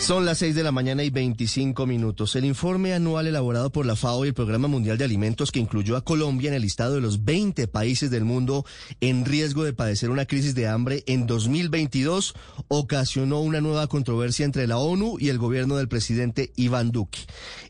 Son 0.00 0.24
las 0.24 0.38
6 0.38 0.54
de 0.54 0.62
la 0.62 0.72
mañana 0.72 1.04
y 1.04 1.10
25 1.10 1.86
minutos. 1.86 2.34
El 2.34 2.46
informe 2.46 2.94
anual 2.94 3.26
elaborado 3.26 3.70
por 3.70 3.84
la 3.84 3.96
FAO 3.96 4.24
y 4.24 4.28
el 4.28 4.34
Programa 4.34 4.66
Mundial 4.66 4.96
de 4.96 5.04
Alimentos 5.04 5.52
que 5.52 5.60
incluyó 5.60 5.94
a 5.94 6.04
Colombia 6.04 6.48
en 6.48 6.54
el 6.54 6.62
listado 6.62 6.94
de 6.94 7.02
los 7.02 7.22
20 7.24 7.68
países 7.68 8.10
del 8.10 8.24
mundo 8.24 8.64
en 9.02 9.26
riesgo 9.26 9.62
de 9.62 9.74
padecer 9.74 10.08
una 10.08 10.24
crisis 10.24 10.54
de 10.54 10.66
hambre 10.66 11.04
en 11.06 11.26
2022 11.26 12.34
ocasionó 12.68 13.42
una 13.42 13.60
nueva 13.60 13.88
controversia 13.88 14.46
entre 14.46 14.66
la 14.66 14.78
ONU 14.78 15.18
y 15.20 15.28
el 15.28 15.36
gobierno 15.36 15.76
del 15.76 15.88
presidente 15.88 16.50
Iván 16.56 16.92
Duque. 16.92 17.18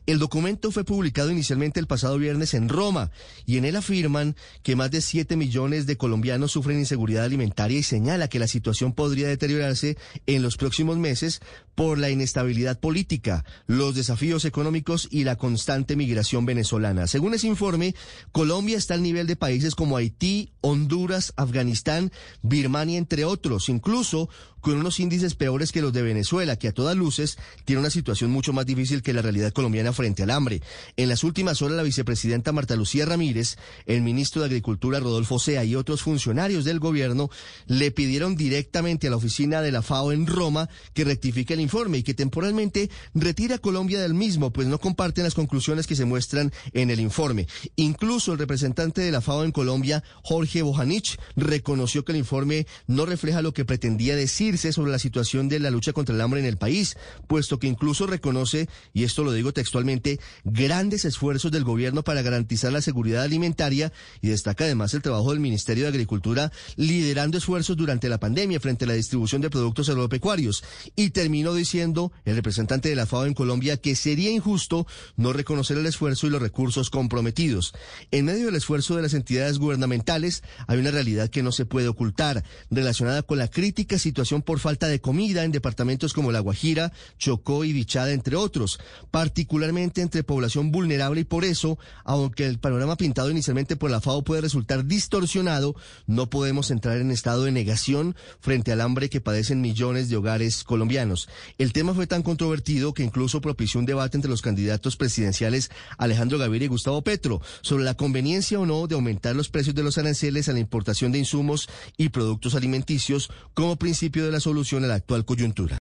El 0.07 0.19
documento 0.19 0.71
fue 0.71 0.85
publicado 0.85 1.31
inicialmente 1.31 1.79
el 1.79 1.87
pasado 1.87 2.17
viernes 2.17 2.55
en 2.55 2.69
Roma 2.69 3.11
y 3.45 3.59
en 3.59 3.65
él 3.65 3.77
afirman 3.77 4.35
que 4.62 4.77
más 4.77 4.91
de 4.91 5.01
7 5.01 5.37
millones 5.37 5.87
de 5.87 5.97
colombianos 5.97 6.53
sufren 6.53 6.78
inseguridad 6.78 7.25
alimentaria 7.25 7.78
y 7.78 7.83
señala 7.83 8.28
que 8.28 8.39
la 8.39 8.47
situación 8.47 8.92
podría 8.92 9.28
deteriorarse 9.28 9.98
en 10.27 10.42
los 10.42 10.56
próximos 10.56 10.97
meses 10.97 11.41
por 11.75 11.98
la 11.98 12.11
inestabilidad 12.20 12.79
política, 12.79 13.45
los 13.66 13.95
desafíos 13.95 14.45
económicos 14.45 15.09
y 15.11 15.24
la 15.24 15.37
constante 15.37 15.97
migración 15.97 16.45
venezolana. 16.45 17.06
Según 17.06 17.33
ese 17.33 17.47
informe, 17.47 17.95
Colombia 18.30 18.77
está 18.77 18.95
al 18.95 19.02
nivel 19.02 19.27
de 19.27 19.37
países 19.37 19.74
como 19.74 19.97
Haití, 19.97 20.52
Honduras, 20.61 21.33
Afganistán, 21.37 22.12
Birmania, 22.42 22.98
entre 22.98 23.25
otros, 23.25 23.70
incluso 23.70 24.28
con 24.60 24.74
unos 24.74 25.00
índices 25.00 25.34
peores 25.34 25.73
que 25.73 25.82
los 25.82 25.92
de 25.92 26.02
Venezuela, 26.02 26.56
que 26.56 26.69
a 26.69 26.73
todas 26.73 26.96
luces 26.96 27.38
tiene 27.64 27.80
una 27.80 27.91
situación 27.91 28.30
mucho 28.30 28.52
más 28.52 28.66
difícil 28.66 29.02
que 29.02 29.12
la 29.12 29.23
realidad 29.23 29.52
colombiana 29.52 29.92
frente 29.92 30.23
al 30.23 30.30
hambre. 30.30 30.62
En 30.96 31.09
las 31.09 31.24
últimas 31.24 31.62
horas, 31.62 31.77
la 31.77 31.83
vicepresidenta 31.83 32.52
Marta 32.52 32.77
Lucía 32.77 33.06
Ramírez, 33.06 33.56
el 33.86 34.02
ministro 34.02 34.42
de 34.42 34.46
Agricultura 34.46 35.00
Rodolfo 35.00 35.38
Sea 35.38 35.64
y 35.64 35.74
otros 35.74 36.02
funcionarios 36.02 36.64
del 36.64 36.78
gobierno 36.78 37.30
le 37.66 37.91
pidieron 37.91 38.36
directamente 38.36 39.06
a 39.06 39.11
la 39.11 39.17
oficina 39.17 39.62
de 39.62 39.72
la 39.72 39.83
FAO 39.83 40.12
en 40.12 40.27
Roma 40.27 40.69
que 40.95 41.05
rectifique 41.05 41.55
el 41.55 41.61
informe 41.61 41.98
y 41.98 42.02
que 42.02 42.14
temporalmente 42.14 42.91
retire 43.14 43.55
a 43.55 43.58
Colombia 43.58 44.00
del 44.00 44.14
mismo, 44.14 44.52
pues 44.52 44.67
no 44.69 44.78
comparten 44.78 45.24
las 45.24 45.34
conclusiones 45.34 45.86
que 45.86 45.97
se 45.97 46.05
muestran 46.05 46.52
en 46.72 46.91
el 46.91 47.00
informe. 47.00 47.47
Incluso 47.77 48.33
el 48.33 48.39
representante 48.39 49.00
de 49.00 49.11
la 49.11 49.20
FAO 49.20 49.45
en 49.45 49.52
Colombia, 49.52 50.02
Jorge 50.22 50.62
Bojanich, 50.62 51.19
reconoció 51.36 52.05
que 52.05 52.12
el 52.12 52.19
informe 52.19 52.67
no 52.86 53.06
refleja 53.06 53.42
lo 53.42 53.52
que 53.52 53.64
pretendía 53.64 54.17
decir 54.17 54.50
sobre 54.59 54.91
la 54.91 54.98
situación 54.98 55.48
de 55.48 55.61
la 55.61 55.70
lucha 55.70 55.93
contra 55.93 56.15
el 56.15 56.20
hambre 56.20 56.41
en 56.41 56.47
el 56.47 56.56
país, 56.56 56.97
puesto 57.27 57.59
que 57.59 57.67
incluso 57.67 58.06
reconoce, 58.06 58.69
y 58.92 59.05
esto 59.05 59.25
lo 59.25 59.33
digo 59.33 59.53
textualmente, 59.53 60.19
grandes 60.45 61.05
esfuerzos 61.05 61.53
del 61.53 61.65
gobierno 61.65 62.03
para 62.03 62.23
garantizar 62.23 62.73
la 62.73 62.83
seguridad 62.83 63.23
alimentaria 63.23 63.92
y 64.20 64.29
destaca 64.29 64.65
además 64.65 64.95
el 64.95 65.03
trabajo 65.03 65.31
del 65.31 65.41
Ministerio 65.41 65.84
de 65.84 65.91
Agricultura 65.91 66.53
liderando 66.77 67.39
esfuerzos 67.39 67.77
durante 67.77 68.09
la 68.09 68.19
pandemia 68.19 68.61
frente 68.61 68.84
a 68.84 68.89
la 68.89 68.95
distribución 68.95 69.41
de 69.41 69.51
productos 69.51 69.89
agropecuarios. 69.89 70.64
Y 70.97 71.11
terminó 71.11 71.55
diciendo 71.55 72.12
el 72.25 72.37
representante 72.37 72.89
de 72.89 72.97
la 72.97 73.07
FAO 73.07 73.27
en 73.27 73.35
Colombia 73.35 73.77
que 73.77 73.95
sería 73.95 74.31
injusto 74.31 74.87
no 75.17 75.33
reconocer 75.33 75.79
el 75.79 75.87
esfuerzo 75.87 76.27
y 76.27 76.31
los 76.31 76.42
recursos 76.42 76.91
comprometidos. 76.91 77.73
En 78.11 78.25
medio 78.25 78.47
del 78.47 78.57
esfuerzo 78.57 78.97
de 78.97 79.03
las 79.03 79.14
entidades 79.14 79.59
gubernamentales 79.59 80.42
hay 80.67 80.79
una 80.79 80.91
realidad 80.91 81.29
que 81.29 81.42
no 81.42 81.53
se 81.53 81.67
puede 81.67 81.89
ocultar, 81.89 82.45
relacionada 82.70 83.23
con 83.23 83.39
la 83.39 83.48
crítica 83.48 83.98
situación 83.98 84.39
por 84.42 84.58
falta 84.58 84.88
de 84.88 85.00
comida 85.00 85.44
en 85.44 85.52
departamentos 85.52 86.12
como 86.12 86.33
La 86.33 86.41
Guajira, 86.41 86.92
Chocó 87.19 87.64
y 87.64 87.72
Bichada, 87.72 88.12
entre 88.12 88.36
otros, 88.36 88.80
particularmente 89.10 90.00
entre 90.02 90.22
población 90.22 90.70
vulnerable 90.70 91.22
y 91.22 91.24
por 91.24 91.44
eso, 91.44 91.78
aunque 92.05 92.46
el 92.46 92.58
panorama 92.58 92.96
pintado 92.96 93.30
inicialmente 93.30 93.77
por 93.77 93.91
la 93.91 94.00
FAO 94.00 94.22
puede 94.22 94.42
resultar 94.42 94.84
distorsionado, 94.84 95.74
no 96.06 96.30
podemos 96.30 96.70
entrar 96.70 96.98
en 96.98 97.11
estado 97.11 97.44
de 97.44 97.52
negación 97.52 98.16
frente 98.41 98.72
al 98.72 98.80
hambre 98.80 99.11
que 99.11 99.20
padecen 99.20 99.61
millones 99.61 100.08
de 100.08 100.16
hogares 100.16 100.64
colombianos. 100.64 101.28
El 101.58 101.72
tema 101.72 101.95
fue 101.95 102.06
tan 102.06 102.23
controvertido 102.23 102.95
que 102.95 103.02
incluso 103.02 103.40
propició 103.40 103.80
un 103.80 103.86
debate 103.86 104.17
entre 104.17 104.30
los 104.30 104.42
candidatos 104.42 104.96
presidenciales 104.96 105.70
Alejandro 105.98 106.39
Gaviria 106.39 106.67
y 106.67 106.68
Gustavo 106.68 107.02
Petro 107.02 107.40
sobre 107.62 107.84
la 107.84 107.95
conveniencia 107.95 108.58
o 108.58 108.67
no 108.67 108.86
de 108.86 108.95
aumentar 108.95 109.36
los 109.36 109.48
precios 109.48 109.74
de 109.74 109.83
los 109.83 109.98
aranceles 109.98 110.48
a 110.48 110.52
la 110.52 110.61
importación 110.61 111.12
de 111.12 111.18
insumos 111.18 111.68
y 111.96 112.11
productos 112.11 112.55
alimenticios 112.55 113.30
como 113.55 113.77
principio 113.77 114.30
la 114.30 114.41
solución 114.41 114.85
a 114.85 114.89
la 114.89 114.95
actual 114.95 115.24
coyuntura. 115.24 115.79